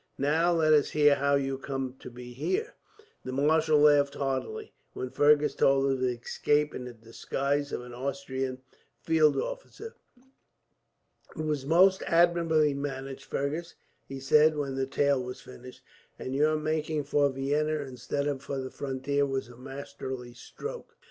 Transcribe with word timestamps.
"Now, 0.17 0.51
let 0.51 0.73
us 0.73 0.89
hear 0.89 1.13
how 1.13 1.35
you 1.35 1.59
come 1.59 1.95
to 1.99 2.09
be 2.09 2.33
here." 2.33 2.73
The 3.23 3.31
marshal 3.31 3.77
laughed 3.77 4.15
heartily, 4.15 4.73
when 4.93 5.11
Fergus 5.11 5.53
told 5.53 5.91
of 5.91 5.99
his 5.99 6.17
escape 6.19 6.73
in 6.73 6.85
the 6.85 6.93
disguise 6.93 7.71
of 7.71 7.81
an 7.81 7.93
Austrian 7.93 8.57
field 9.03 9.37
officer. 9.37 9.93
"It 11.37 11.43
was 11.43 11.67
most 11.67 12.01
admirably 12.07 12.73
managed, 12.73 13.25
Fergus," 13.25 13.75
he 14.03 14.19
said, 14.19 14.57
when 14.57 14.73
the 14.73 14.87
tale 14.87 15.21
was 15.21 15.39
finished; 15.41 15.83
"and 16.17 16.33
your 16.33 16.57
making 16.57 17.03
for 17.03 17.29
Vienna, 17.29 17.73
instead 17.81 18.25
of 18.25 18.41
for 18.41 18.57
the 18.57 18.71
frontier, 18.71 19.27
was 19.27 19.49
a 19.49 19.55
masterly 19.55 20.33
stroke. 20.33 20.95